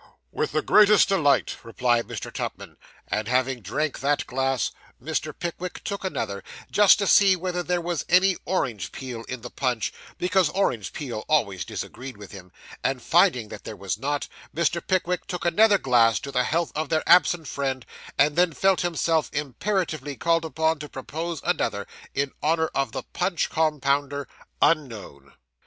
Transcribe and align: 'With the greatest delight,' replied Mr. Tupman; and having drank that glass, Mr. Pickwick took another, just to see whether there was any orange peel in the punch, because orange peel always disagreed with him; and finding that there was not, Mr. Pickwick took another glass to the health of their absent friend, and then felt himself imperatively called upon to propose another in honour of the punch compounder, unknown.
'With 0.31 0.53
the 0.53 0.63
greatest 0.63 1.09
delight,' 1.09 1.57
replied 1.61 2.07
Mr. 2.07 2.33
Tupman; 2.33 2.75
and 3.07 3.27
having 3.27 3.61
drank 3.61 3.99
that 3.99 4.25
glass, 4.25 4.71
Mr. 4.99 5.31
Pickwick 5.31 5.83
took 5.83 6.03
another, 6.03 6.43
just 6.71 6.97
to 6.97 7.05
see 7.05 7.35
whether 7.35 7.61
there 7.61 7.79
was 7.81 8.03
any 8.09 8.35
orange 8.45 8.91
peel 8.91 9.21
in 9.25 9.41
the 9.41 9.51
punch, 9.51 9.93
because 10.17 10.49
orange 10.49 10.91
peel 10.91 11.23
always 11.29 11.63
disagreed 11.63 12.17
with 12.17 12.31
him; 12.31 12.51
and 12.83 13.03
finding 13.03 13.49
that 13.49 13.63
there 13.63 13.75
was 13.75 13.99
not, 13.99 14.27
Mr. 14.55 14.81
Pickwick 14.83 15.27
took 15.27 15.45
another 15.45 15.77
glass 15.77 16.19
to 16.21 16.31
the 16.31 16.45
health 16.45 16.71
of 16.73 16.89
their 16.89 17.03
absent 17.07 17.47
friend, 17.47 17.85
and 18.17 18.35
then 18.35 18.53
felt 18.53 18.81
himself 18.81 19.29
imperatively 19.31 20.15
called 20.15 20.45
upon 20.45 20.79
to 20.79 20.89
propose 20.89 21.41
another 21.43 21.85
in 22.15 22.31
honour 22.41 22.71
of 22.73 22.91
the 22.91 23.03
punch 23.13 23.51
compounder, 23.51 24.27
unknown. 24.63 25.33